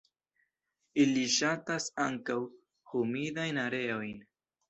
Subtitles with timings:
[1.03, 2.37] Ili ŝatas ankaŭ
[2.93, 4.19] humidajn areojn.